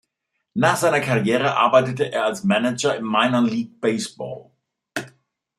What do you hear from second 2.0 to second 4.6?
er als Manager im Minor League Baseball.